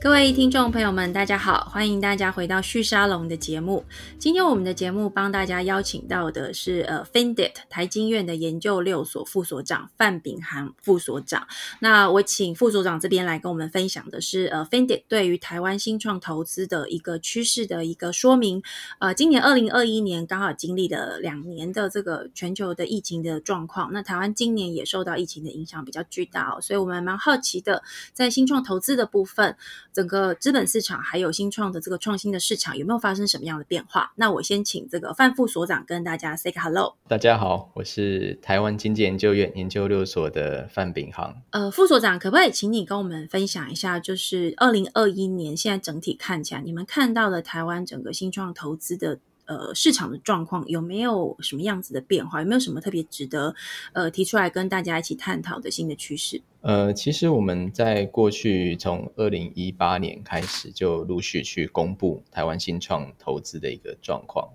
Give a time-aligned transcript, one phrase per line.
[0.00, 3.84] 各位听众朋友们，大家好，欢迎大家回到旭沙龙的节目。
[4.16, 11.48] 今天我们的节目帮大家邀请到的是呃 Findit 台经院的研究六所副所长范炳涵副所长。
[11.80, 18.62] 那我请副所长这边来跟我们分享的是呃 Findit 对于台湾新创投资的一个趋势的一个说明。
[19.00, 29.56] 呃，今年二零二一年刚好经历了两年的这个全球的疫情的状况，那台湾今年也受到疫情的影响比较巨大哦，所以我们蛮好奇的，在新创投资的部分。
[29.92, 34.12] 整个资本市场还有新创的这个创新的市场有没有发生什么样的变化？
[34.16, 36.96] 那我先请这个范副所长跟大家 say hello。
[37.08, 41.34] 大家好，我是台湾经济研究院研究六所的范炳航。
[41.50, 49.18] 呃，副所长可不可以请你跟我们分享一下，就是二零二一年现在整体看起来，你们看到了台湾整个新创投资的？
[49.48, 52.42] 呃，市场的状况有没有什么样子的变化？
[52.42, 53.54] 有没有什么特别值得
[53.94, 56.42] 呃提出来跟大家一起探讨的新的趋势？
[56.60, 64.46] 呃，其实我们在过去从二零一八年开始就陆续去公布台湾新创投资的一个状况。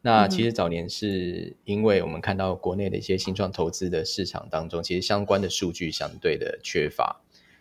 [0.00, 7.20] 那其实早年是因为我们看到国内的一些新创投资的市场当中，其实相关的数据相对的缺乏，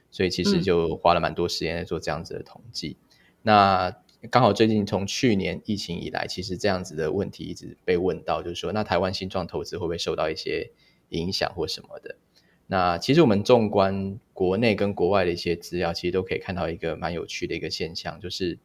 [0.10, 2.96] 所以其实就花了蛮多时间在做这样子的统计。
[3.42, 3.94] 那
[4.30, 10.70] 刚好最近从去年疫情以来，其实这样子的问题一直被问到，就是说，那台湾新创投资会不会受到一些
[11.10, 12.16] 影响或什么的？
[12.68, 18.60] 那其实我们纵观国内跟国外的一些资料，其实都可以看到一个蛮有趣的一个现象，就是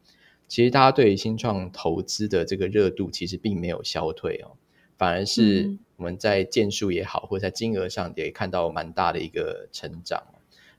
[0.47, 4.55] 其实大家对于新创投资的这个热度其实并没有消退哦，
[4.95, 10.23] 反而是我们在件数也好，或者在金额上也看到蛮大的一个成长。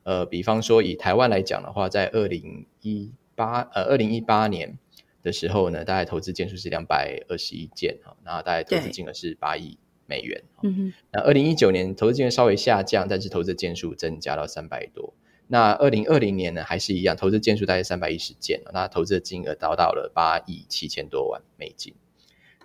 [0.04, 4.76] 呃，比方说以台湾来讲的话，在二零一八呃，二零一八年
[5.22, 10.42] 的时候呢，大概投资件数是两百二十一件哈，然后大概投资金额是八亿美元。
[10.64, 10.92] 嗯哼。
[11.12, 15.14] 那二零一九年投资金额稍微下降，但是投资件数增加到三百多。
[15.46, 21.94] 那二零二零年呢，还是一样，投资件数大概三百一十件，那投资的金额达到了八亿七千多万美金。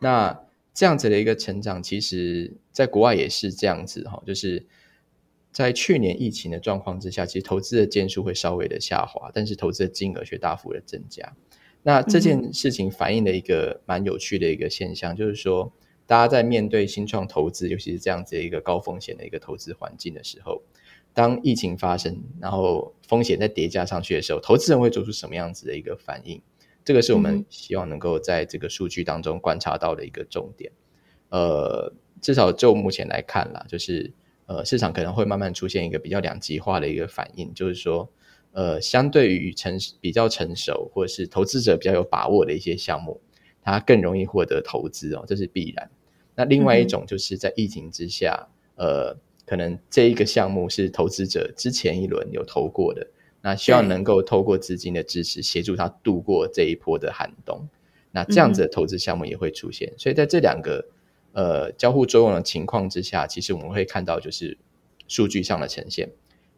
[0.01, 0.41] 那
[0.73, 4.65] 这样子的一个成长，其实在国外也是这样子哈，就是。
[5.53, 11.31] 在去年疫情的状况之下，其实投资的件数会稍微的下滑，但是投资的金额却大幅的增加。
[11.83, 15.71] 那这件事情反映了一个蛮有趣的一个现象，就是说，
[16.07, 20.63] 大家在面对新创投资，尤其是这样子一个高风险的一个投资环境的时候，
[21.13, 26.41] 当疫情发生，然后风险再叠加上去的时候，投资人会做出什么样子的一个反应？
[26.83, 30.71] 这个是我们希望能够在这个数据当中观察到的一个重点。
[31.29, 34.11] 呃，至少就目前来看啦，就是。
[34.53, 38.07] 呃，市场可能会慢慢出现一个比较两极化的一个反应，就是说，
[38.51, 43.19] 呃，相对于成比较成熟或者是投资者比较有把握的一些项目，
[43.63, 45.89] 它更容易获得投资哦，这是必然。
[46.35, 53.07] 那另外一种就是在疫情之下，呃，可能这一个项目是投资者之前一轮有投过的，
[53.41, 57.67] 那希望能够透过资金的支持协助他度过这一波的寒冬，
[58.11, 59.91] 那这样子的投资项目也会出现。
[59.97, 60.85] 所以在这两个。
[61.33, 64.55] 呃，交互作用的情况之下，其实我们会看到就是
[65.07, 66.11] 数据上的呈现，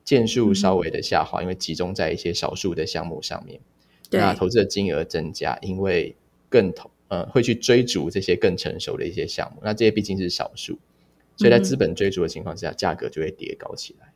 [0.04, 3.62] 件数稍微的下滑，因为集中在一些少数的项目上面。
[4.12, 6.18] 那投资的金额增加，因为
[6.50, 9.62] 更投呃会去追逐这些更成熟的一些项目。
[9.64, 10.78] 那这些毕竟是少数，
[11.38, 14.12] 所以在资本追逐的情况之下，价格就会叠高起来。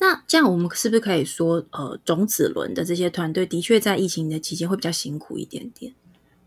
[0.00, 5.94] 那这样我们是不是可以说，呃，种子轮的这些团队的确在疫情的期间会比较辛苦一点点？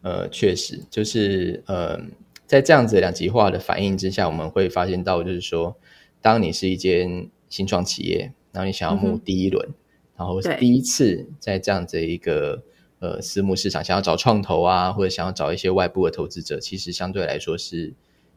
[0.01, 1.97] 呃，确实，就是呃。
[2.46, 5.76] 在这样子两极化的反应之下，我们会发现到，就是说，
[6.22, 9.70] 当你是一间新创企业，然后你想要募第一轮，
[10.16, 12.64] 然后第一次在这样子一个
[13.00, 17.94] 呃私募市场想要找创投啊，或者想要找一些外部的投资者，其实相对来说是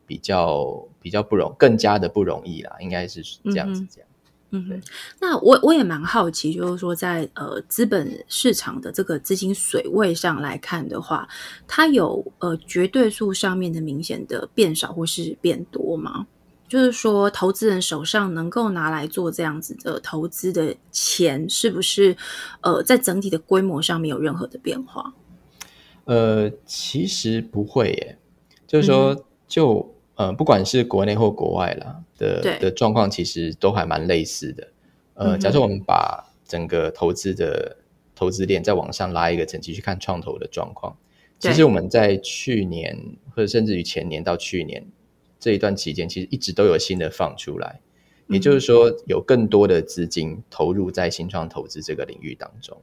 [0.06, 4.05] 比较比较不容更加的不容易啦，应该是这样子这样。
[4.50, 4.80] 嗯，
[5.20, 11.28] 那我我也蛮好奇，就是说，在呃资本市场的这个资金水位上来看的话，
[11.66, 16.28] 它有呃绝对数上面的明显的变少或是变多吗？
[16.68, 22.16] 就是说，投资人手上能够拿来做这样子的投资的钱，是不是
[22.60, 25.12] 呃在整体的规模上面有任何的变化？
[26.04, 28.18] 呃，其实不会耶，
[28.64, 29.95] 就是说就。
[30.16, 34.68] 呃，不管是国内或国外啦的的状况，其实都还蛮类似的。
[35.14, 37.76] 呃，假设我们把整个投资的
[38.14, 40.96] 投资链再往上拉一个层级去看创投的状况，
[41.38, 42.98] 其实我们在去年
[43.30, 44.86] 或者甚至于前年到去年
[45.38, 47.80] 这一段期间，其实一直都有新的放出来，
[48.28, 52.80] 也就是说有更多的资金投入在新创投资这个领域当中。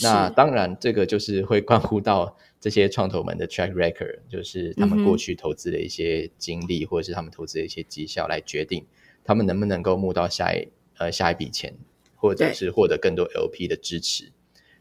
[0.00, 8.86] 那当然，这个就是会关乎到这些创投们的 track record，就是他们过去投资的一些经历，或者是他们投资的一些绩效，来决定
[9.24, 11.74] 他们能不能够募到下一呃下一笔钱，
[12.14, 14.30] 或者是获得更多 LP 的支持。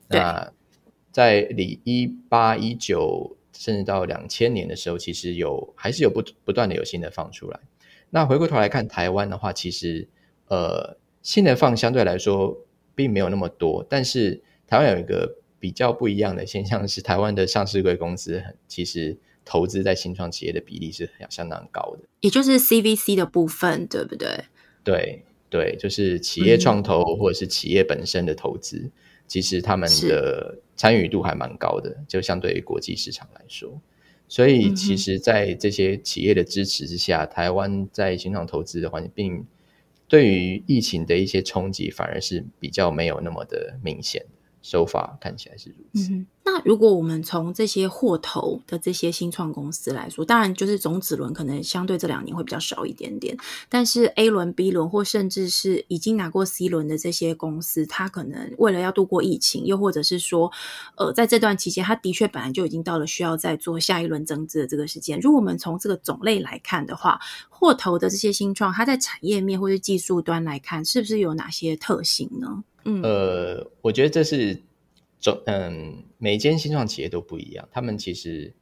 [0.07, 0.53] 那
[1.11, 7.59] 在里一八一九甚至到两千年的时候，其实有还是有不不断的有新的放出来。
[8.11, 10.07] 那回过头来看台湾的话，其实
[10.49, 12.63] 呃新的放相对来说
[12.93, 15.40] 并没有那么多，但是台湾有一个。
[15.61, 24.45] 比较不一样的现象是，台湾的上市贵公司其实投资在新创企业的比例是相当高的，也就是 CVC 的部分，对不对？
[24.83, 28.89] 对对，就是企业创投或者是企业本身的投资，
[29.27, 33.79] 其实他们的参与度还蛮高的，就相对于国际市场来说。
[34.27, 39.45] 所以，其实，在这些企业的支持之下，台湾在新创投资的环境，并
[40.07, 44.25] 对于疫情的一些冲击，反而是比较没有那么的明显。
[44.61, 46.11] 手法看起来是如此。
[46.11, 53.37] 嗯那如果我们从这些货头的这些新创公司来说，当然就是种子轮可能相对这两年会比较少一点点，
[53.69, 60.51] 但是 A 轮、B 轮或甚至是已经拿过 C 轮的这些公司，它可能为了要度过疫情，又或者是说，
[60.97, 65.19] 呃，在这段期间，它的确本来就已经到了需要再做下一轮增资的这个时间。
[65.19, 67.19] 如果我们从这个种类来看的话，
[67.49, 72.63] 货头的这些新创，它在产业面或者技术端来看，是不是有哪些特性呢？
[72.83, 74.61] 嗯，呃，我觉得这是
[75.19, 78.53] 总嗯，每间新创企业都不一样，他们其实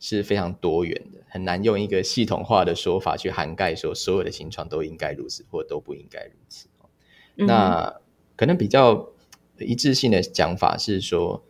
[0.00, 6.66] 是非常多元的，很难用一个系统化的说法去涵盖说所有的新创都应该如此或都不应该如此。
[7.36, 8.00] 那
[8.34, 9.10] 可能比较
[9.58, 11.44] 一致性的讲法是说，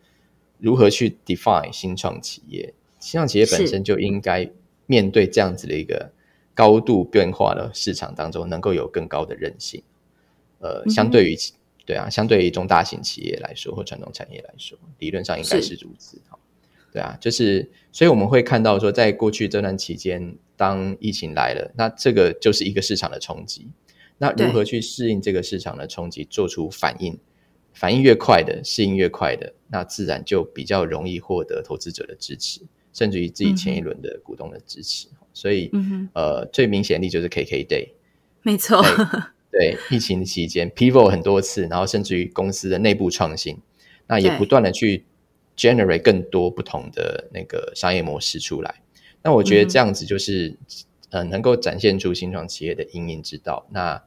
[0.59, 2.73] 如何去 define 新创企业？
[2.99, 4.51] 新创企业本身就应该
[4.85, 6.11] 面对这样子的一个
[6.53, 9.81] 高度变化的市场当中，能够有更高的韧性。
[10.59, 11.35] 呃，相对于。
[11.89, 16.21] 对啊，相对于中大型企业来说，或传统产业来说，理论上应该是如此。
[16.29, 16.37] 哈，
[16.93, 23.71] 对啊，就是，所以我们会看到说，在过去这段期间，当疫情来了，那这个就是一个市场的冲击。
[24.19, 27.17] 那如何去适应这个市场的冲击，做出反应？
[27.73, 32.61] 反应越快的，适应越快的，那自然就比较容易获得投资者的支持，
[32.93, 35.07] 甚至于自己前一轮的股东的支持。
[35.33, 35.71] 所以，
[36.13, 37.93] 呃，最明显例就是 KK Day，
[38.43, 38.79] 没错。
[39.51, 43.57] 对疫情期间，pivot 很多次，然后甚至于公司的内部创新，
[44.07, 45.05] 那也不断的去
[45.57, 48.81] generate 更多不同的那个商业模式出来。
[49.23, 50.55] 那我觉得这样子就是
[51.09, 53.67] 呃，能够展现出新创企业的营运之道。
[53.71, 54.01] 那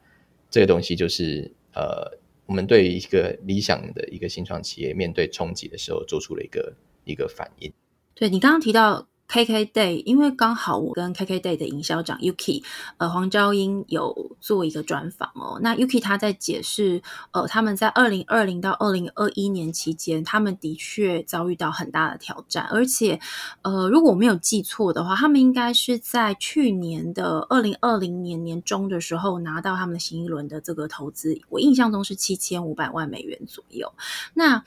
[0.49, 6.73] 这个东西就是呃，我们对于一个理想的一个新创企业面对冲击的时候，做出了一个
[7.05, 7.73] 一个反应。
[8.15, 9.09] 对你刚刚提到。
[9.33, 12.63] K K Day，因为刚好我跟 K K Day 的营销长 Yuki，
[12.99, 15.59] 呃，黄昭英有做一个专访哦。
[15.63, 17.01] 那 Yuki 他在解释，
[17.31, 23.19] 呃，他们在二零二零到二零二一年期间，他们的确遭遇到很大的挑战，而且，
[23.63, 33.91] 呃，如果我没有记错的话，他们应该是在去年的二零二零年年中的时候拿到他们的新一轮的这个投资，我印象中是七千五百万美元左右。
[34.35, 34.63] 那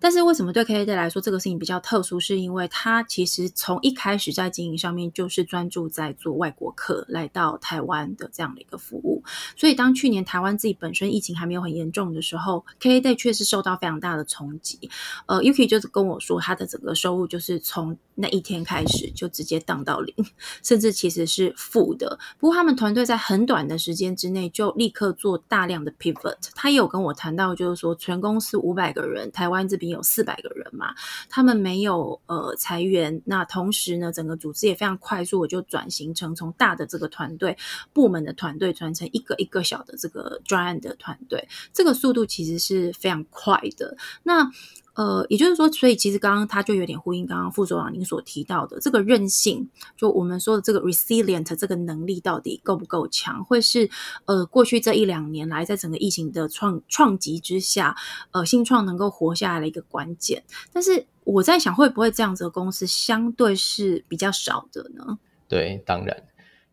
[0.00, 2.20] 但是为什么对 K K Day 来说这个事情比较特殊？
[2.20, 9.22] 是因为它其实从一开始在经营上面就是专注在做外国客来到台湾的这样的一个服务。
[9.56, 14.90] 所以当去年台湾自己本身疫情还没有很严重的时候，K K Day 确实受到非常大的冲击。
[15.24, 20.14] 呃，Yuki 就是跟我说，他的整个收入就是从那一天开始就直接降到零，
[20.62, 22.18] 甚至其实是负的。
[22.38, 26.36] 不过他们团队在很短的时间之内就立刻做大量的 pivot。
[26.54, 29.93] 他也有跟我谈到，就是说全公司五百个人，台湾这边。
[29.94, 30.94] 有四百个人嘛，
[31.30, 37.56] 他们没有呃裁员，那同时呢，整个组织也非常快速，我就转型成从大的这个团队
[37.92, 43.96] 部门的团队转成一个一个小的这个专案的团队，这个速度其实是非常快的。
[44.22, 44.50] 那
[44.94, 53.90] 呃，也就是说，所以其实刚刚他就有点呼应刚刚副所长您所提到的这个韧性，就我们说的这个 resilient 这个能力到底够不够强，会是
[54.24, 57.96] 呃过去这一两年来在整个疫情的创创击之下，
[58.30, 60.42] 呃新创能够活下来的一个关键。
[60.72, 65.18] 但是我在想，会不会这样子的公司相对是比较少的呢？
[65.48, 66.22] 对，当然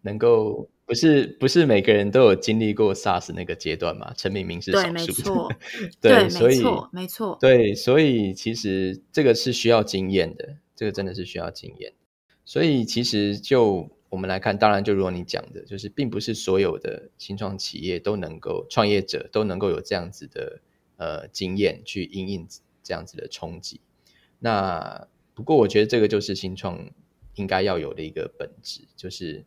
[0.02, 0.70] 能够。
[0.92, 4.14] 不是不是每个人都有经历过 SARS 那个阶段嘛？
[4.18, 5.48] 陈明明是少数，
[6.02, 11.94] 对，没错，对，所以没错，对，所以其实这个是需要经验的，这个真的是需要经验。
[12.44, 20.60] 所以其实就我们来看，当然就如果你讲的，就是并不是所有的新创企业都能够，创业者都能够有这样子的
[20.98, 22.46] 呃经验去应应
[22.84, 23.80] 这样子的冲击。
[24.40, 26.90] 那不过我觉得这个就是新创
[27.36, 29.46] 应该要有的一个本质，就是。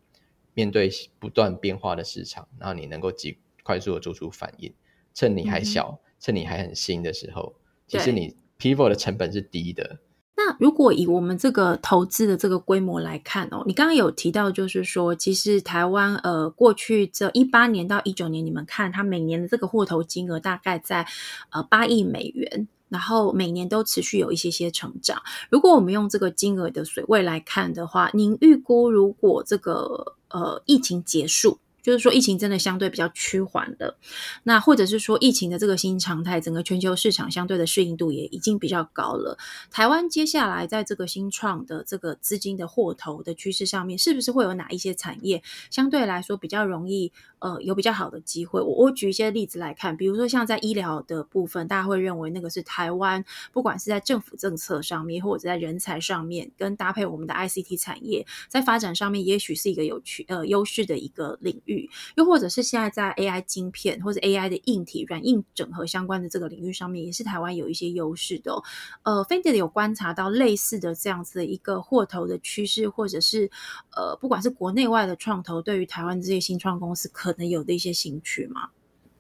[0.54, 4.72] 面对不断变化的市场，然后你能够极快速的做出反应，
[5.12, 7.54] 趁你还小，趁你还很新的时候，
[7.86, 9.98] 其实你 pivot 的成本是低的。
[10.36, 21.06] 那那如果以我们这个投资的这个规模来看哦，你刚刚有提到，就是说，其实台湾呃，过去这一八年到一九年，你们看它每年的这个货投金额大概在
[21.48, 25.20] 呃八亿美元，然后每年都持续有一些些成长。
[25.50, 31.58] 如果我们用这个金额的水位来看的话，您预估如果这个呃疫情结束？
[31.82, 33.98] 就是说，疫情真的相对比较趋缓了，
[34.44, 39.36] 那或者是说，疫情的这个新常态，整个全球市场相对的适应度也已经比较高了。
[39.70, 47.12] 台湾接下来在这个新创的这个资金的货头的趋势上面，是不是会有哪一些产业相对来说比较容易？
[47.44, 48.58] 呃，有比较好的机会。
[48.58, 53.22] 我我举一些例子来看，比如说像在医疗的部分，大家会认为那个是台湾，
[53.52, 61.90] 不管是在政府政策上面，或者在人才上面，跟搭配我们的 ICT 产业，在发展上面，也许是一个有趣呃优势的一个领域。
[62.16, 68.54] 又或者是现在在 AI 晶片或者 AI 的硬体软硬整合相关的这个领域上面，也是台湾有一些优势的。
[69.02, 73.50] 呃 f i n d e 有观察到类似的这样子的一个货头的趋势，或者是
[73.94, 77.33] 呃，不管是国内外的创投，对于台湾这些新创公司可。
[77.38, 78.70] 能有的一些兴趣吗？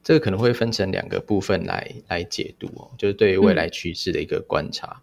[0.02, 5.02] 这个可能会分成两个部分来来解读哦，就是对于未来趋势的一个观察。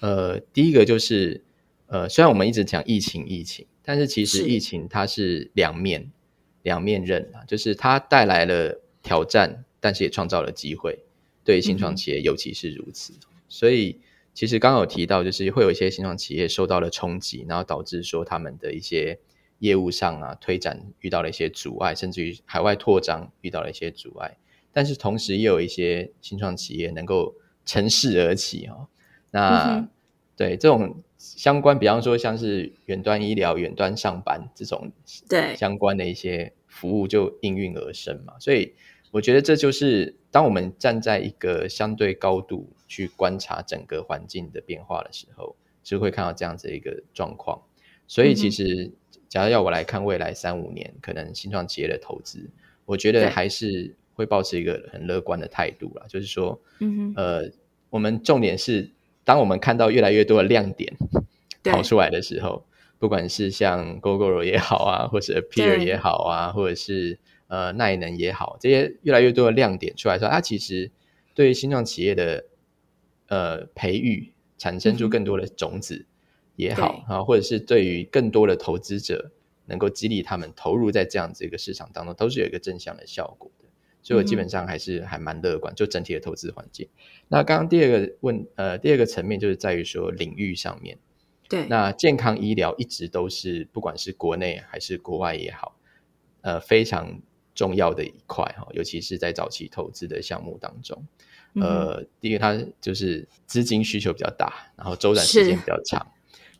[0.00, 1.42] 呃，第一个就是
[1.86, 6.12] 呃，虽然我们一直讲疫情疫情，但是其实疫情它是两面
[6.62, 10.98] 两面刃啊，就是它带来了挑战，但是也创造了机会，
[11.42, 13.14] 对新创企业尤其是如此。
[13.48, 13.98] 所以
[14.34, 19.18] 其实刚刚有提到，就是会有一些新创企业受到了冲击，然后导致说他们的一些。
[19.64, 24.36] 业务上啊，推展遇到了一些阻碍，甚至于海外拓张遇到了一些阻碍。
[24.72, 28.88] 但是同时，也有一些新创企业能够乘势而起哦。
[29.30, 29.88] 那
[30.36, 34.92] 对这种相关，比方说像是远端医疗、远端上班这种
[35.30, 38.34] 对相关的一些服务，就应运而生嘛。
[38.38, 38.74] 所以
[39.12, 47.62] 我觉得这就是当我们站在一个相对高度去观察整个环境的变化的时候，就会看到这样子一个状况。
[48.06, 48.92] 所以其实。
[49.34, 52.48] 假如要我来看未来三五年可能新创企业的投资，
[52.84, 56.06] 我觉得还是会保持一个很乐观的态度啦。
[56.08, 57.50] 就是说，嗯呃，
[57.90, 58.92] 我们重点是，
[59.24, 60.94] 当我们看到越来越多的亮点
[61.64, 62.64] 跑出来的时候，
[63.00, 70.92] 不管是像 Google 也好啊，或者 Appear 也好啊，或者是呃耐能也好，这些越来越多的亮点出来说，它其实
[71.34, 72.44] 对新创企业的
[73.26, 76.06] 呃培育产生出更多的种子。
[76.56, 79.30] 也好啊，或者是对于更多的投资者，
[79.66, 83.64] 能够激励他们投入在这样子一个市场当中，都是有一个正向的效果的。
[84.02, 86.86] 所以我基本上还是还蛮乐观，就整体的投资环境。
[87.28, 90.98] 那刚刚第二个问，呃，第二个层面就是在于说领域上面，
[91.48, 95.78] 对，那健康医疗一直都是不管是国内还是国外也好，
[96.42, 97.22] 呃，非常
[97.54, 101.02] 重要的一块哈，尤其是在早期投资的项目当中，
[101.54, 106.06] 呃，第一个它就是资金需求比较大，然后周转时间比较长。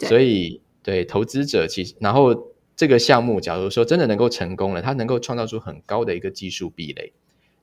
[0.01, 7.13] 所以，对投资者，其实然后这个项目，假如说真的能够成功了，它能够创造出很高的一个技术壁垒。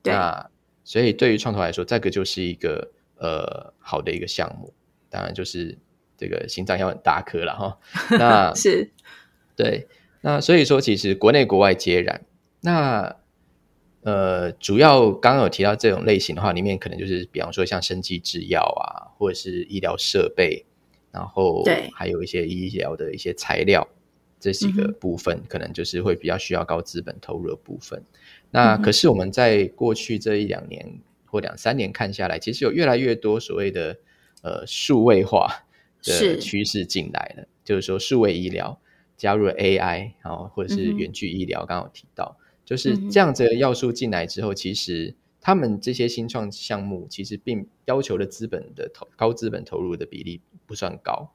[0.04, 0.50] 那
[0.84, 4.72] 所以对于创投来说，这个就是一个呃好的一个项目。
[5.10, 5.78] 当然，就是
[6.16, 7.78] 这个心脏要很大颗了哈。
[8.18, 8.90] 那是
[9.54, 9.86] 对。
[10.22, 12.24] 那所以说，其实国内国外皆然。
[12.60, 13.16] 那
[14.02, 20.64] 呃，主要刚刚有提到这种类型的话，里面可能就是比方说像生技制药啊，或者是医疗设备。
[21.12, 21.62] 然后
[21.94, 23.86] 还有一些医疗的一些材料，
[24.40, 28.02] 这几个部分可能就是会比较需要高资本投入的部分。
[28.50, 33.98] 那可是我们在过去这一两年或两三年看下来，其实有越来越多所谓的
[34.42, 35.66] 呃数位化
[36.02, 38.80] 的趋势进来了，就是说数位医疗
[39.16, 45.14] 加入了 AI，然后或者是远距医疗，刚刚提到，就是这样子的要素进来之后，其实。
[45.42, 51.32] 他们这些新创项目其实并要求的资本的投高资本投入的比例不算高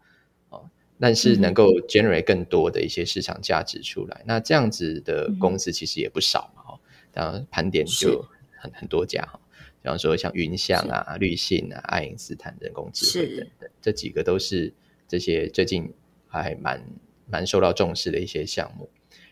[0.49, 4.23] 哦，但是能够 generate 更多的一些市场价值出来。
[4.25, 6.79] 那这样子的公司其实也不少嘛哈，
[7.11, 8.25] 当然盘点就
[8.57, 9.37] 很很多家哈，
[9.83, 14.73] 比方说像云象啊、绿信啊、爱因斯坦人工智能等等，这几个都是
[15.05, 15.93] 这些最近
[16.27, 16.81] 还蛮
[17.29, 18.89] 蛮受到重视的一些项目。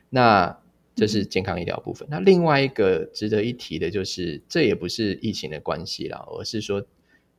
[0.10, 0.60] 那
[0.96, 2.08] 这是健康医疗部分。
[2.10, 6.86] 那另外一个值得一提的，就是这也不是疫情的关系啦，而是说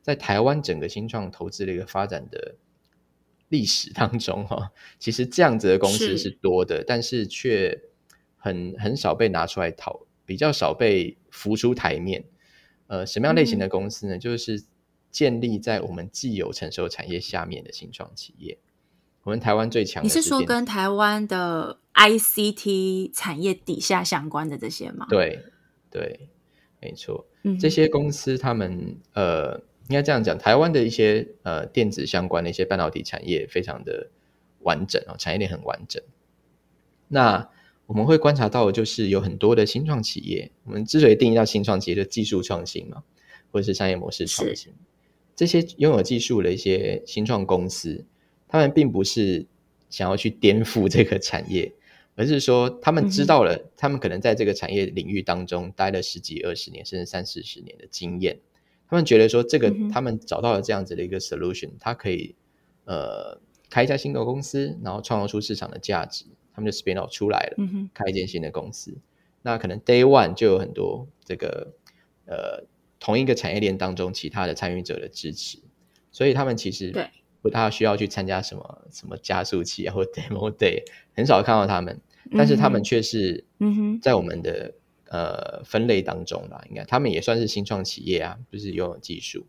[0.01, 2.55] 在台湾整个新创投资的一个发展的
[3.49, 7.81] 历史当中，哈，其实这样子的公司是多的，但是却
[8.35, 12.25] 很很少被拿出来讨，比较少被浮出台面。
[12.87, 14.17] 呃，什么样类型的公司呢？
[14.17, 14.63] 就是
[15.11, 18.57] 建立在我们既有成熟产业下面的新创企业。
[19.23, 25.07] 我们台湾最强，你是说跟台湾的 ICT 产业底下相关的这些吗？
[25.09, 25.43] 对，
[25.89, 26.29] 对，
[26.79, 27.25] 没错。
[27.59, 29.57] 这些公司他们呃，
[29.89, 34.09] 应该这样讲，台湾的一些呃电子相关的一些半导体产业非常的
[34.59, 36.03] 完整哦，产业链很完整。
[37.07, 37.49] 那
[37.85, 43.03] 我们会观察到，就是有很多的新创企业，我们之所以定义到新创企业，就技术创新嘛，
[43.51, 44.73] 或者是商业模式创新，
[45.35, 48.05] 这些拥有技术的一些新创公司，
[48.49, 49.47] 他们并不是
[49.89, 51.71] 想要去颠覆这个产业，
[52.17, 58.39] 而是说他们知道了，他们可能在这个产业领域当中待了十几二十年，甚至三四十年的经验。
[58.89, 62.35] 他们觉得说，这个他们找到了这样子的一个 solution，他可以
[62.85, 68.97] 呃开一家新的公司，然后创造出市场的价值，他们就 spin out 出来了，开一间新的公司。
[69.43, 71.73] 那可能 day one 就有很多这个
[72.25, 72.65] 呃
[72.99, 75.59] 同一个产业链当中其他的参与者的支持，
[76.11, 76.91] 所以他们其实
[77.41, 80.83] 不大需要去参加什么什么加速器啊或 demo day，
[81.13, 83.45] 很少看到他们，但是他们却是
[84.01, 84.73] 在我们的。
[85.09, 89.45] 呃，分类当中啦，应该他们也算是新创企业啊，就是拥有技术。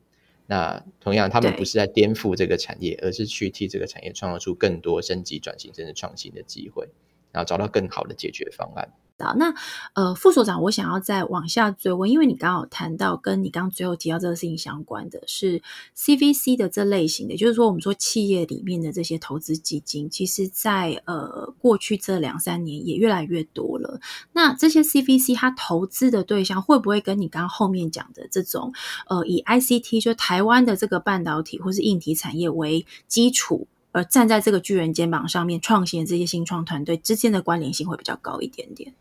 [0.47, 6.87] 那同样，他们不是在颠覆这个产业，而是去替这个产业创造出更多升级、转型甚至创新的机会，
[7.33, 8.89] 然后找到更好的解决方案。
[9.37, 9.53] 那
[9.95, 15.61] 呃，副所长，我想要再往下追问，因为你刚好谈到跟你刚刚最后提到这个事情相关的是
[15.97, 24.01] CVC 的这类型的，就是说我们说企业里面的这些投资基金，其实在呃过去这两三年也越来越多了。
[24.33, 28.73] 那这些 CVC 它投资的对象会不会跟你刚刚后面讲的这种
[29.09, 33.67] 呃以 ICT 就台湾的这个半导体或是硬体产业为基础？
[33.99, 38.95] 而站在这个巨人肩膀上面创新的这些新创团队之间的关联性会比较高一点点。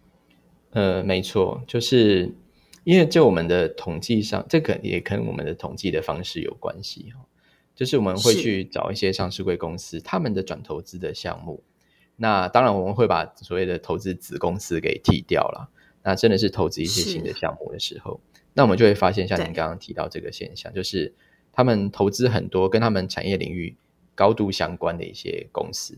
[0.71, 2.33] 呃，没错，就是
[2.83, 7.25] 因为就我们的统计上，这个也跟我们的统计的方式有关系哈。
[7.75, 11.61] 就是我们会去找一些上市贵公司，他们的转投资的项目。
[12.15, 15.69] 那当然，我们会把所谓的投资子公司给剔掉了。
[16.03, 18.19] 那真的是投资一些新的项目的时候，
[18.53, 21.13] 那我们就会发现，像您刚刚提到这个现象，就是
[21.51, 23.75] 他们投资很多跟他们产业领域
[24.17, 25.97] 高度相关的一些公司。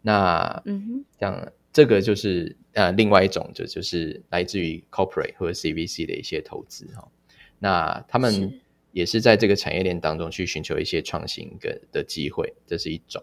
[0.00, 1.52] 那嗯哼，像。
[1.72, 7.06] 这个就是呃，另外一种就就是来自于 corporate 或者 CVC 的一些投资哈。
[7.58, 8.58] 那他们
[8.92, 13.22] 也是在这个产业链当中去寻求一些创新跟的机会，这是一种。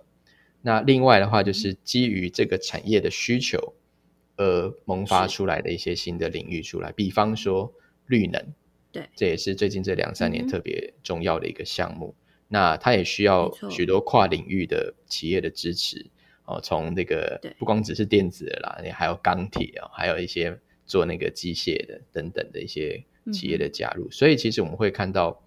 [0.62, 3.74] 那另外的话，就是基于这个产业的需求
[4.36, 7.74] 而萌发出来的一些新的领域出来，比方说
[8.06, 8.40] 绿能，
[8.92, 12.14] 对，这也是最近这两三年特别重要的一个项目。
[12.54, 16.06] 那它也需要许多跨领域的企业的支持。
[16.46, 25.42] 哦，从那个不光只是电子的啦，你还有钢铁哦，还有一些做那个机械的等等的一些企业的加入，所以其实我们会看到，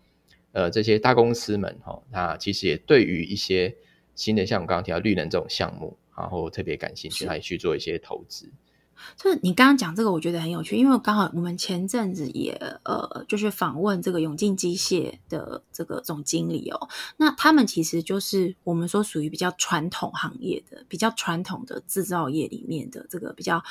[0.53, 3.77] 呃，这些大公司们哈，那其实也对于一些
[4.15, 8.51] 新的像我刚刚提到绿能这种项目，然后特别感兴趣，他也去做一些投资。
[9.17, 12.53] 就是你刚刚讲这个，我觉得很有趣，因为刚好我们前阵子也
[12.85, 23.63] 呃，就是访问这个永进机械的这个总经理哦，那他们其实就是我们说属于比较传统行业的、比较传统的制造业里面的这个比较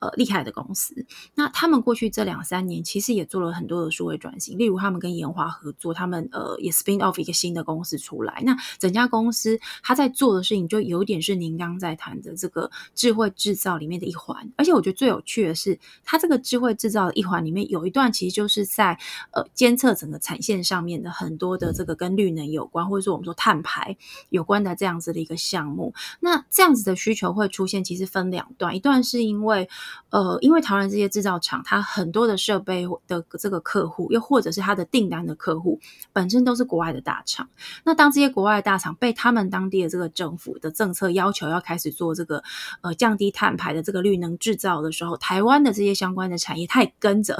[0.00, 0.94] 呃厉害的公司。
[1.34, 8.42] 那他们过去这两三年其实也做了很多的数位转型，例如他们跟研华合作，他们呃也 spin off 一个新的公司出来。
[8.44, 14.73] 那整家公司他在做的事情就有点是您刚在谈的这个智慧制造里面的一环，而且。
[14.74, 18.98] 我觉得最有趣的是，它这个智慧制造的一环里面有一段，其实就是在
[19.30, 23.96] 呃监测整个产线上面的很多的这个跟绿能有关，或者说我们说碳排
[24.30, 25.94] 有关的这样子的一个项目。
[26.20, 29.68] 那这样子的需求会出现，其实分两段，一段是因为
[30.10, 35.78] 呃，因为台湾这些制造厂，它很多的设备的这个客户，又或者是它的订单的客户，
[36.12, 37.48] 本身都是国外的大厂。
[37.84, 42.42] 那当这些国外的大厂被他们当地的这个政府的政策要求要开始做这个
[42.80, 44.63] 呃降低碳排的这个绿能制造。
[44.64, 47.38] 造的时候，台湾的这些相关的产业，它也跟着，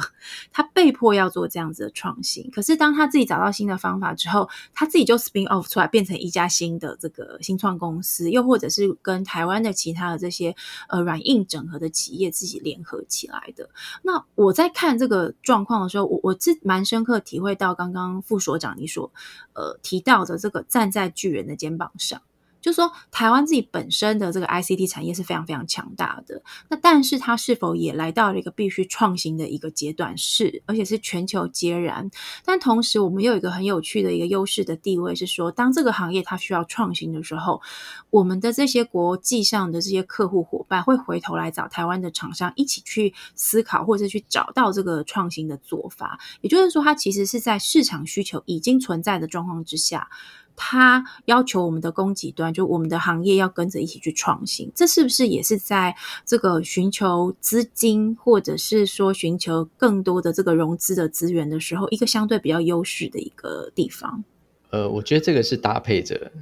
[0.53, 2.51] 它被迫要做这样子的创新。
[2.51, 10.55] 可是，当他自己找到新的方法之后，他自己就 spin off 出来，变成一家新的这个新创公司，又或者是跟台湾的其他的这些
[10.89, 13.71] 呃软硬整合的企业自己联合起来的。
[14.03, 19.11] 那我在看这个状况的时候，我我自蛮深刻体会到刚刚副所长你所
[19.55, 22.21] 呃提到的这个站在巨人的肩膀上。
[22.64, 30.16] 就说台湾自己本身的这个 ICT 产业是非常非常强大的，那但是它是否也来到了一个必须创新的一个阶段？
[30.16, 32.11] 是，而且是全球皆然。
[32.42, 37.61] 但同时，我们又有一个很有趣的一个优势的地位，是说，当这个行业它需要创新的时候，
[38.09, 46.18] 我们的这些国际上的这些客户伙伴会回头来找台湾的厂商一起去思考，或者去找到这个创新的做法。
[46.40, 50.09] 也就是说，它其实是在市场需求已经存在的状况之下。
[50.57, 64.23] 他要求我们的供给端，就我们的行业要跟着一起去创新，这是不是也是在这个寻求资金，或者是说寻求更多的这个融资的资源的时候，一个相对比较优势的一个地方？
[64.71, 66.33] 呃，我觉得这个是搭配着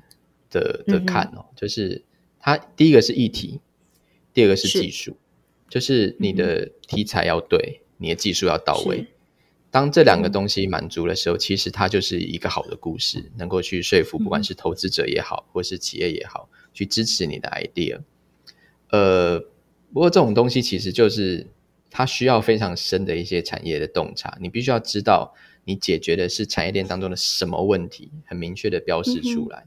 [0.50, 2.02] 的的看哦，就是
[2.38, 3.60] 它第一个是议题，
[4.34, 5.16] 第二个是技术，
[5.68, 9.06] 就是你的题材要对，你的技术要到位。
[9.72, 18.00] 当这两个东西满足的时候，其实它就是一个好的故事，能够去说服不管是投资者也好，或是企业也好，去支持你的 idea。
[18.90, 19.40] 呃，
[19.90, 21.46] 不过这种东西其实就是
[21.90, 29.64] 它需要非常深的一些产业的洞察，你必须要知道你解决的是产业链当中的什么问题，很明确的标示出来。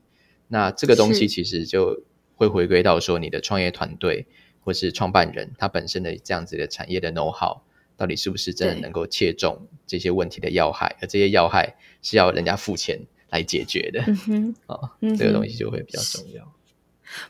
[0.48, 2.04] 那这个东西其实就
[2.36, 4.28] 会回归到说，你的创业团队
[4.60, 7.62] 或是创办人他本身的这样子的产业的 know how。
[7.98, 10.96] 到底是不是真的能够切中这些问题的要害？
[11.02, 14.02] 而这些要害是要人家付钱来解决的
[14.68, 16.55] 啊，这个东西就会比较重要。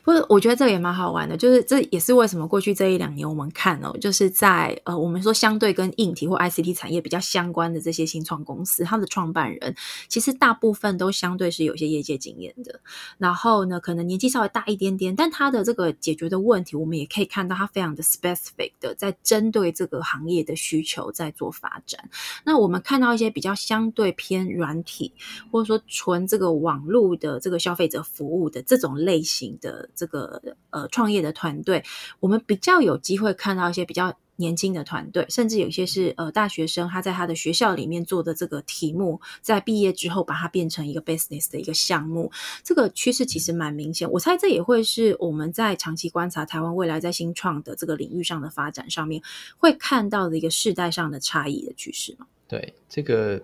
[0.04, 9.74] 不是，我觉得这个也蛮好玩的，就是这也是为什么过去这一两年我们看哦，就是在呃，我们说相对跟硬体或 ICT 产业比较相关的这些新创公司，它的创办人
[10.08, 12.80] 其实大部分都相对是有些业界经验的，
[13.18, 22.08] 然后呢，可能年纪稍微大一点点，但他的这个解决的问题，我们也可以看到他非常的 specific 的在针对这个行业的需求在做发展。
[22.44, 25.12] 那我们看到一些比较相对偏软体，
[25.50, 29.75] 或者说纯这个网络的这个消费者服务的这种类型的。
[29.94, 31.82] 这个呃创业的团队，
[32.20, 42.30] 我们比较有机会看到一些比较年轻的团队，甚至有些是呃大学生，他在他的学校里面做的这个题目，在毕业之后把它变成一个 business 的一个项目，
[42.62, 44.10] 这个趋势其实蛮明显。
[44.10, 49.22] 我猜这也会是我们在长期观察台湾未来在新创的这个领域上的发展上面
[49.56, 52.26] 会看到的一个世代上的差异的趋势嘛？
[52.46, 53.42] 对，这个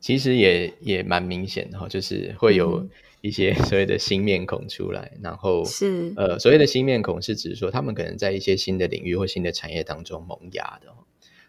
[0.00, 2.88] 其实也也蛮明显的哈，就是会有。
[3.20, 10.94] 一些 所谓的新面孔出来，然后是呃，所谓的新面孔是指说他们可能在一些新的领域或新的产业当中萌芽的，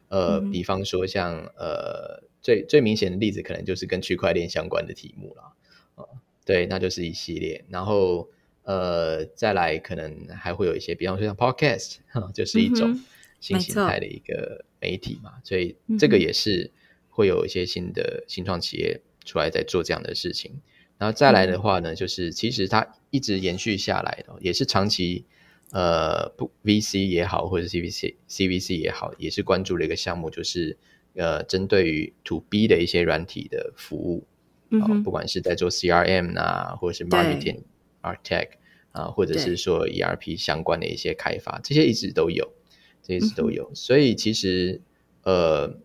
[0.10, 5.54] 呃，比方说像呃最最明显的例子，可能就是跟区块链相关的题目了，
[5.96, 6.08] 呃，
[6.46, 8.30] 对，那就是一系列，然后
[8.64, 11.98] 呃再来可能还会有一些，比方说像 Podcast，
[12.34, 13.00] 就是一种
[13.40, 16.72] 新形态的一个媒体嘛，所以这个也是
[17.10, 20.60] 会有一些新的新创企业出来在做这样的事情。
[21.02, 25.26] 然后再来的话呢，就是其实它一直延续下来的，也是长期
[25.72, 30.78] 呃不 VC 也好，或者 CVC CVC 也好，也是关注了一个项目，就是
[31.16, 34.28] 呃针对于 To B 的一些软体的服务，
[34.70, 37.64] 嗯不管是在做 CRM 啊，或者是 Marketing、
[38.04, 38.50] Artech
[38.92, 42.54] 啊，或者是说 ERP 相关的一些开发，这些一直都有，
[43.02, 44.80] 这些一直都有，所以其实
[45.24, 45.80] 呃。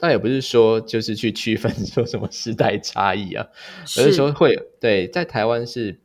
[0.00, 3.48] 但也不是说就是去区分说什么时代差异啊，
[3.98, 6.00] 而是说会对在台湾是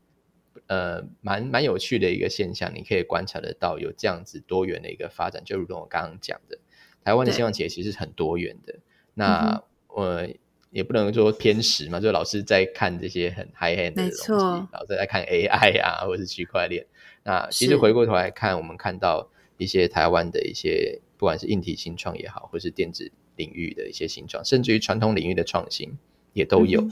[0.68, 6.60] 呃蛮蛮有趣的一个现象，你可以观察得到有这样子多元的一个发展，就如同我刚刚讲的，
[7.04, 8.76] 台湾的新创企业其实是很多元的。
[9.14, 10.28] 那我
[10.72, 14.32] 也不能说偏食嘛，就老是在看这些很 high end 的东西，
[14.74, 16.86] 然后再来看 AI 啊，或者是区块链。
[17.24, 23.10] 那其实回过头来看，我们看到一些台湾的一些不管是硬体新创也好，或是电子。
[23.36, 25.98] 领域的一些形状，甚至于传统领域的创新
[26.34, 26.90] 也都有，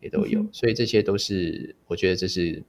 [0.00, 2.62] 也都有，所以这些都是我觉得这是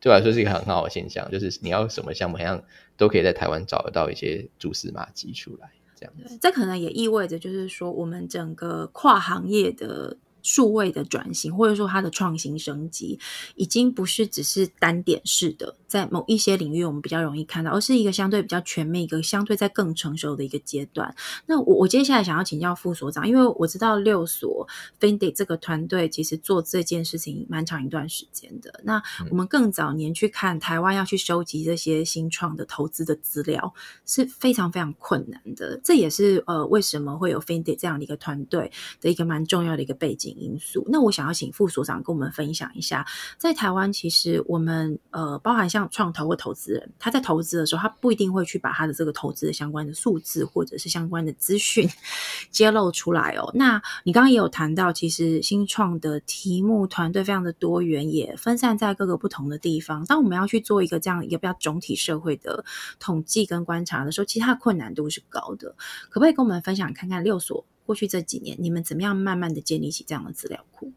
[0.00, 2.62] 对我来说是一个很好的现象，就是你要什么项目，好像
[2.96, 6.38] 都可以在台湾找得到一些蛛丝马迹出来，这样子。
[6.40, 10.16] 这可能也意味着，就是说我们整个跨行业的。
[10.48, 13.20] 数位的转型，或者说它的创新升级，
[13.54, 21.14] 已经不是只是单点式的，在某一些领域我们比较容易看到，而是一个相对比较全面、一个相对在更成熟的一个阶段。
[21.44, 24.66] 那我我接下来想要请教副所长，因为我知道六所
[24.98, 28.80] Findy 这个团队其实做这件事情蛮长一段时间的。
[28.84, 33.74] 那我们更早年去看台湾要去收集这些新创的投资的资料
[34.06, 40.36] 是非常非常困难的，这也是呃为什么会有 Findy 这样的一个团队的一个蛮重要的一个背景。
[40.38, 51.88] 因素，那我想要请副所长跟我们分享一下，在台湾其实我们呃，包含像创投或投资人，他在投资的时候，他不一定会去把他的这个投资的相关的数字或者是相关的资讯
[52.50, 53.50] 揭露出来哦。
[53.54, 60.04] 那你刚刚也有谈到，其实新创的题目团队非常的多元，也分散在各个不同的地方。
[60.06, 62.64] 当我们要去做一个这样一个比较总体社会的
[62.98, 65.74] 统计跟观察的时候，其实它的困难度是高的。
[66.10, 67.64] 可不可以跟我们分享看看六所？
[67.88, 70.92] 过去这几年，你们怎么样慢慢的建立起这样的资料库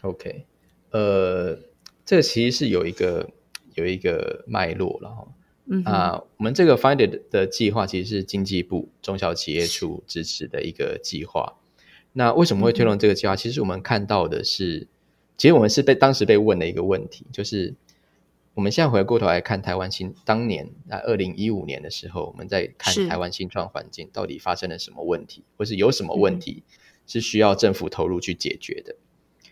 [0.00, 0.44] ？OK，
[0.90, 1.56] 呃，
[2.04, 3.30] 这个其实是有一个
[3.76, 5.28] 有一个脉络了哈。
[5.66, 11.54] 嗯啊，我们这个 Find It 的计划其实是经济部中小企业处支持的一个计划。
[12.12, 13.36] 那为什么会推动这个计划？
[13.36, 14.88] 其实我们看到的是，
[15.36, 17.76] 其实我们是被当时被问的一个问题，就是。
[18.54, 26.62] 我们现在回过头来看台湾新当年在二零一五年的时候，我们在看台湾新创环境到底发生了什么问题，或是有什么问题
[27.06, 28.96] 是需要政府投入去解决的。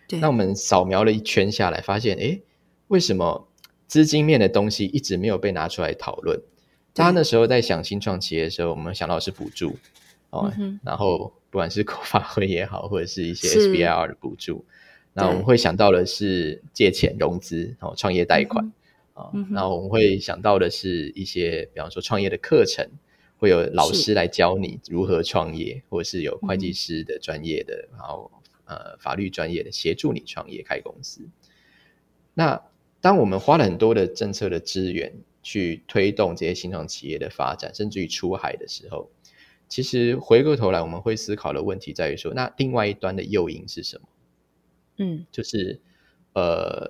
[0.07, 2.41] 对，那我们扫描了一圈下来，发现，哎，
[2.89, 3.49] 为什么
[3.87, 6.39] 资金面的东西一直没有被拿出来讨论？
[6.93, 9.79] 大家那时候在想新创企业的时候，我们想到是补助
[10.29, 10.53] 哦，
[10.85, 14.65] 然后不管是 口发会也好，或者是一些 SBR 的补助，
[15.15, 18.71] 那我们会想到的是借钱融资哦，创业贷款
[19.21, 22.89] 啊，然后我们会想到的是一些，比方说创业的课程，
[23.39, 28.31] 会有老师来教你如何创业，或者是有会计师的专业的，然后
[28.65, 31.29] 呃法律专业的协助你创业开公司。
[32.35, 32.63] 那
[33.01, 35.13] 当我们花了很多的政策的资源。
[35.43, 39.09] 去推动这些新创企业的发展，甚至于出海的时候，
[39.71, 44.09] 其实回过头来，我们会思考的问题在于说，那另外一端的诱因是什么？
[44.99, 45.81] 嗯，就是
[46.35, 46.90] 呃，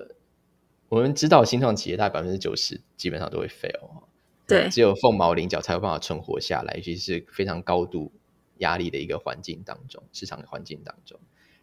[1.01, 4.03] 们知道新创企业大概百分之九十基本上都会 fail，
[4.47, 8.11] 对，只有凤毛麟角才有办法存活下来，尤其是非常高度
[8.57, 11.19] 压力的一个环境当中，市场的环境当中。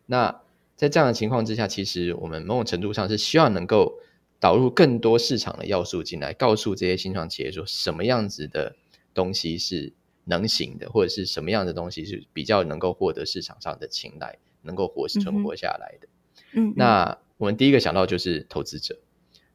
[0.06, 0.40] 那
[0.76, 4.00] 在这样的情况之下，其实我们某种程度上是希望能够。
[4.40, 8.76] 导入更多市场的要素进来，告诉这些新创企业说，什么样子的
[9.12, 9.92] 东西是
[10.26, 16.08] 能行的，或者是什么样的东西是比较能够获得市场上的青睐，能够活存活下来的。
[16.52, 18.96] 嗯，那我们第一个想到就是投资者，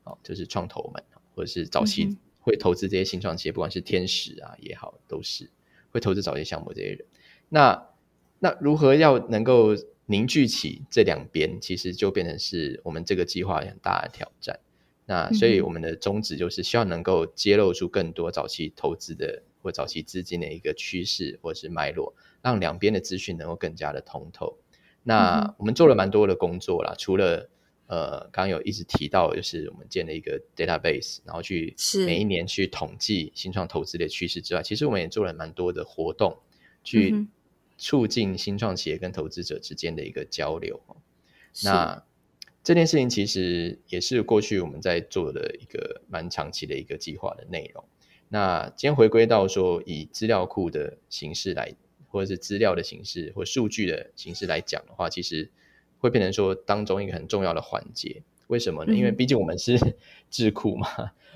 [0.03, 1.03] 哦，就是创投们，
[1.35, 5.49] 或者是早期会投资这些新创企业，不管是天使啊也好，都是
[5.91, 7.05] 会投资早期项目这些人。
[7.49, 7.89] 那
[8.39, 9.69] 那如何要能够
[10.05, 14.59] 凝聚起这两边，其实就变成是我们这个计划很大的挑战。
[15.05, 24.57] 那所以我们的宗旨就是希望能够揭露出更多早期投资的或早期资金的一个趋势或是脉络，让两边的资讯能够更加的通透。
[25.03, 27.49] 那我们做了蛮多的工作啦，除了
[27.87, 36.37] 呃刚刚有一直提到，就是我们建了一个 database，然后去每一年去统计新创投资的趋势之外，其实我们也做了蛮多的活动，
[36.83, 37.27] 去
[37.77, 40.79] 促进新创企业跟投资者之间的一个交流。
[41.63, 42.03] 那
[42.63, 47.83] 这件事情其实也是过去我们在做的一个蛮长期的一个计划的内容。
[48.29, 51.75] 那今天回归到说，以资料库的形式来，
[52.07, 55.51] 或者是资料的形式或数据的形式来讲的话，其实
[56.03, 58.21] 会变成说当中一个很重要的环节。
[58.47, 58.93] 为什么呢？
[58.93, 59.79] 因为毕竟我们是
[60.29, 60.87] 智库嘛，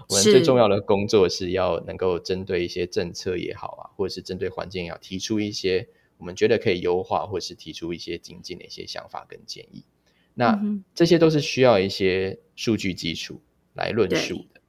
[0.09, 9.85] 我们最重要的工作是要能够针对一些政策也好啊，或者是针对环境也好，提出一些我们觉得可以优化，或是提出一些精进的一些想法跟建议。
[10.33, 10.61] 那
[10.93, 13.41] 这些都是需要一些数据基础
[13.73, 14.61] 来论述的，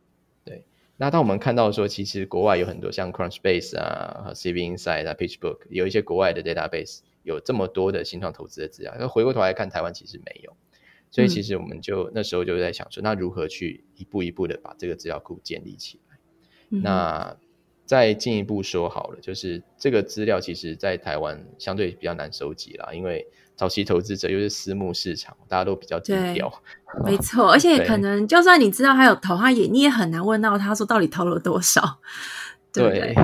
[0.44, 0.64] 对。
[0.96, 10.56] 那当我们看到说，其实国外有很多像 Crunchbase 啊、和 CV Insight 啊、PitchBook，有一些国外的 database 有这么多的新创投资的资料，那回过头来看，台湾其实没有。
[11.10, 16.16] 所以其实我们就那时候就在想说，那如何去一步一步的把这个资料库建立起来？
[16.82, 17.36] 那
[17.84, 23.28] 再进一步说好了，就是这个资料其实在台湾相对比较难收集啦，因为。
[23.58, 26.62] 早期投资者又是私募市场，大家都比较低调，
[27.04, 27.50] 没错。
[27.50, 31.98] 而且可 能就算你知道他有投，他也你也很难问到他说到底投了多少。
[32.72, 33.14] 对对，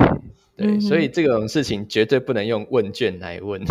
[0.80, 3.62] 所以这种事情绝对不能用问卷来问，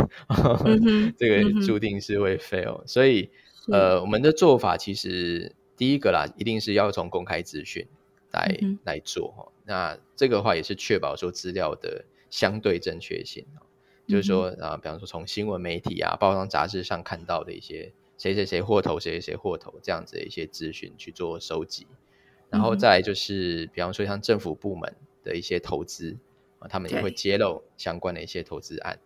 [1.18, 2.82] 这个注定是会 fail。
[2.86, 3.30] 所以
[3.72, 7.88] 呃，我们的做法其实第一个啦，一定是要从公开资讯
[8.32, 9.52] 来来做哈。
[9.66, 13.46] 那这个话也是确保说资料的相对正确性。
[14.06, 21.88] 就是说啊，比方说从新闻媒体啊、报章杂志上看到的一些谁谁谁获投、谁谁谁获投这样子的一些资讯去做收集，
[22.50, 24.94] 然后再就是，比方说像政府部门
[25.24, 26.33] 的一些投资啊，
[26.70, 29.00] 他们也会揭露相关的一些投资案。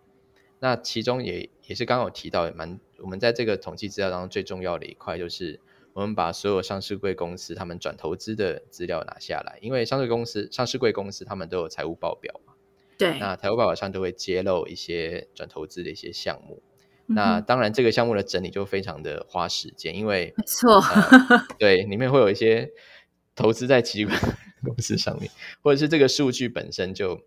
[0.59, 5.59] 那其中也也是刚刚有提到，蛮我们在这个统计资料当中最重要的一块，就是
[5.93, 12.53] 我们把所有上市贵公司他们转投资的资料拿下来，因为上市公司、上市贵公司他们都有财务报表嘛。
[12.97, 16.63] 对，那财务报表上都会揭露一些转投资的一些项目。
[17.09, 20.81] 那当然，这个项目的整理就非常的花时间，因为没错，
[21.57, 22.69] 对，里面会有一些
[23.33, 24.13] 投资在奇怪
[24.63, 27.21] 公司上面，或者是这个数据本身就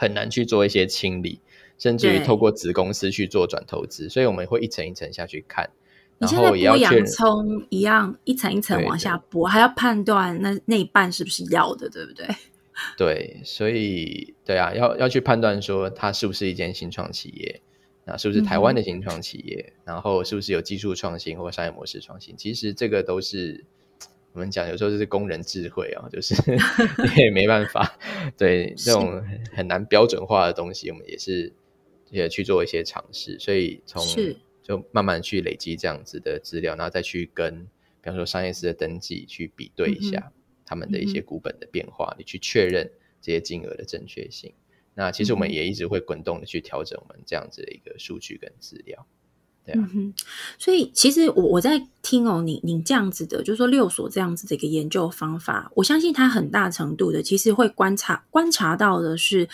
[0.00, 1.40] 很难去做一些清理，
[1.76, 5.68] 甚至于透过子公司去做转投资，所以我们会一层一层下去看。
[6.16, 12.26] 你现在剥洋葱一样，一层一层往下剥，还要判断那那一半是不是要的，对不对？
[12.96, 17.60] 对，所以对啊，要要去判断说它是不是一间新创企业，
[18.06, 22.34] 那是不是台湾的新创企业，然后是不是有技术创新或商业模式创新？
[22.38, 23.66] 其实这个都是
[24.32, 26.34] 我们讲，有时候就是工人智慧啊，就是
[27.16, 27.98] 也没办法。
[28.36, 31.52] 对这种很难标准化的东西，我们也是
[32.10, 33.38] 也去做一些尝试。
[33.38, 34.04] 所以从
[34.62, 37.66] 就慢慢去累积这样子的资料，然后再去跟
[38.00, 40.32] 比方说商业司的登记去比对一下。
[40.64, 42.88] 他们的一些股本的变化，你去确认
[43.20, 44.54] 这些金额的正确性。
[44.94, 49.04] 那其实我们也一直会滚动的去调整我们这样子的一个数据跟资料。
[49.64, 49.88] 对啊。
[50.58, 59.48] 所以其实我我在听哦，你你这样子的，就是说六所这样子的一个研究方法，我相信它很大程度的其实会观察观察到的是，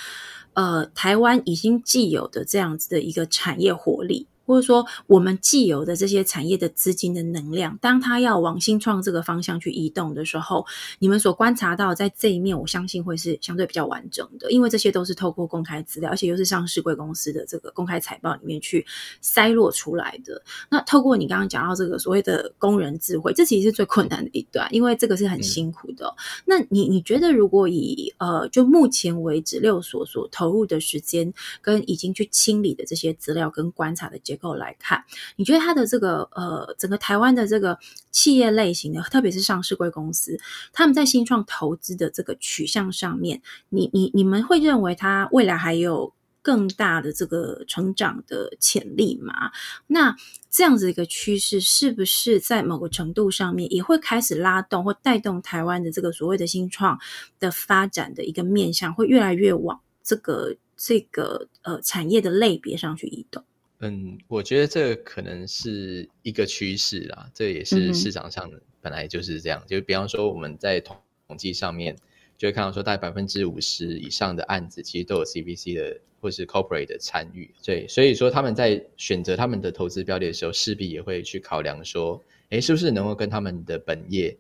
[0.55, 4.27] 呃，台湾已经既有的这样子的一个产业活力。
[4.47, 10.65] 或者说，我们既有的这些产业的资金的能量，当它要往新创这个方向去移动的时候，
[11.01, 18.87] 你们所观察到在这一面，我相信会是相对比较完整的，因为这些都是透过公开资料，而且又是上市贵公司的这个公开财报里面去
[19.23, 20.41] 筛落出来的。
[20.71, 26.15] 那透过你刚刚讲到这个所谓的工人智慧，这其实是最困难的一段，因为这个是很辛苦的。
[26.45, 35.05] 那你你觉得，如果以呃，就目前为止六所所投入的时间，跟已经去清理的这些资料跟观察的结构来看，
[35.37, 37.79] 你觉得它的这个呃，整个台湾的这个
[38.11, 40.39] 企业类型的，特别是上市贵公司，
[40.73, 49.51] 他们在新创投资的这个取向上面，你你你们会认为它未来还有更大的这个成长的潜力吗？
[49.89, 50.15] 那
[50.49, 56.99] 这样子一个趋势，是不是在某个程度上面也会开始拉动或带动台湾的这个所谓的新创
[57.41, 63.45] 的发展的一个面向，会越来越往这个这个呃产业的类别上去移动？
[63.81, 69.63] 嗯，我觉得这可能是一个趋势啦，这也是市场上本来就是这样。
[69.67, 70.97] 就比方说，我们在统
[71.29, 71.95] 统计上面
[72.39, 77.55] 就会看到说，大概百分之五十以上的案子其实都有 CVC 的或是 Corporate 的参与。
[77.63, 84.39] 对，所以说他们在选择他们的投资标的的时候，势必也会去考量说，哎，是不是能够跟他们的本业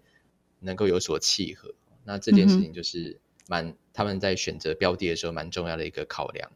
[0.61, 1.75] 能够有所契合？
[2.05, 6.51] 那这件事情就是蛮他们在选择标的的时候蛮重要的一个考量。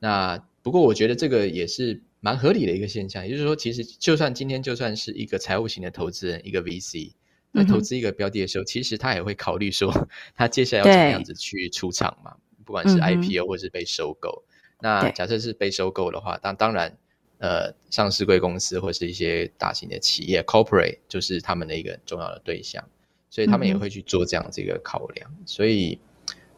[0.00, 2.02] 那不过我觉得这个也是。
[2.24, 7.12] 蛮合理的一个现象，也就是说，其实就算今天就算是一个财务型的投资人，一个 VC
[7.52, 9.92] 在投资一个标的的时候，其实他也会考虑说，
[10.34, 12.34] 他接下来要怎么样子去出场嘛？
[12.64, 14.42] 不管是 IPO 或是被收购。
[14.80, 16.96] 那假设是被收购的话，当当然，
[17.36, 22.82] 呃，上市贵公司或是一些大型的企业 Corporate 就是他们的一个重要的对象，
[23.28, 25.30] 所以他们也会去做这样子一个考量。
[25.44, 25.98] 所以，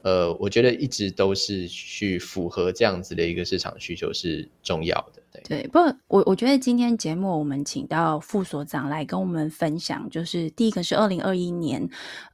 [0.03, 5.23] 呃，我觉得一直都是去符合这样子的一个市场需求是重要的。
[5.45, 11.89] 对，不过，我我觉得今天节目我们请到副所长来跟我们分享，就是第一个是二零二一年，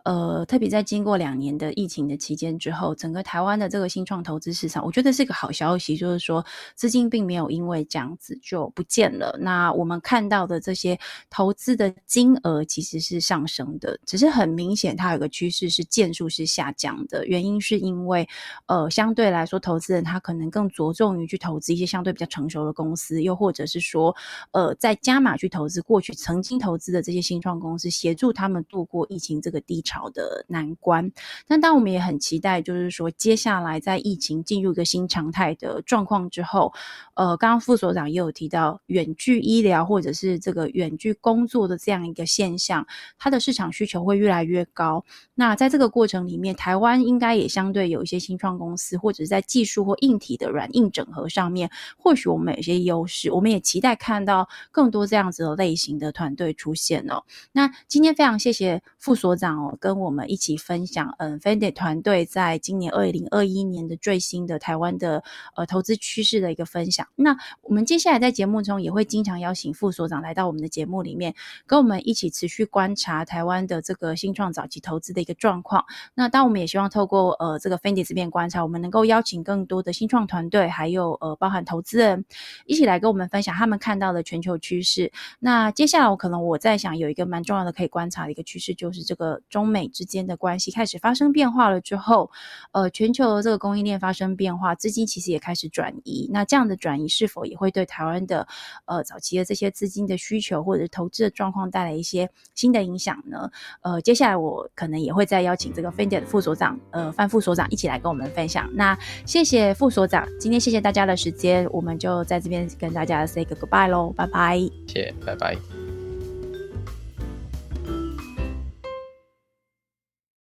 [0.04, 9.36] 呃，特别在经过两年的疫情的期间之后，整个台湾的这个新创投资市场，我觉得是个好消息，就是说资金并没有因为这样子就不见了。
[9.40, 18.26] 那我们看到的这些投资的金额其实是上升的，只是很明显它有个趋势是件数是下降的，原因是因为
[18.66, 22.91] 呃，相对来说投资人他可能更着重于去投资一些相对比较成熟的公司。
[22.92, 24.14] 公司又或者是说，
[24.50, 31.11] 呃，在加码去投资过去曾经投资的这些新创公司，协助他们度过疫情这个低潮的难关。
[31.48, 36.70] 但当我们也很期待，就是说接下来在疫情进入一个新常态的状况之后，
[37.14, 42.87] 呃，刚刚副所长也有提到，远距医疗或者是这个远距工作的这样一个现象，
[43.18, 45.02] 它的市场需求会越来越高。
[45.35, 52.71] 那在这个过程里面，台湾应该也相对有一些新创公司，或者是在技术或硬体的软硬整合上面，或许我们有些。
[52.80, 57.22] 优势，我们也期待看到更多这样子的类型的团队出现哦。
[57.52, 65.22] 那今天非常谢谢副所长哦，跟我们一起分享，嗯 f e n d i 团队在今年二零二一年的最新的台湾的
[65.56, 67.06] 呃投资趋势的一个分享。
[67.14, 71.35] 那我们接下来在节目中也会经常邀请副所长来到我们的节目里面，
[71.66, 75.85] 跟我们一起持续观察台湾的这个新创早期投资的一个状况。
[76.14, 82.24] 那当我们也希望透过呃这个 f e n d i 这边观察，我们能够邀请更多的新创团队，还有呃包含投资人。
[82.66, 85.12] 一起来跟我们分享他们看到的全球趋势。
[85.38, 92.31] 那接下来我可能我在想有一个蛮重要的可以观察的一个趋势，就是这个中美之间的关系开始发生变化了之后，
[92.72, 96.29] 呃，全球的这个供应链发生变化，资金其实也开始转移。
[96.33, 98.46] 那这样的转移是否也会对台湾的
[98.87, 103.51] 呃早期的这些资金的需求或者是投资的状况带来一些新的影响呢？
[103.81, 108.68] 呃，接下来我可能也会再邀请这个 f e n d 的副所长呃范副所长一起来跟我们分享。
[108.75, 108.96] 那
[109.27, 115.91] 谢谢副所长，今天谢谢大家的时间，我们就在这跟大家 say 个 goodbye 喽，拜拜，谢谢，拜拜。